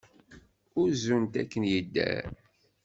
[0.81, 2.25] Uzun-t akken yedder.